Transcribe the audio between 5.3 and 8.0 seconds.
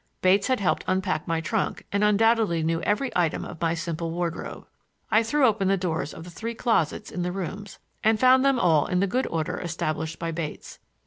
open the doors of the three closets in the rooms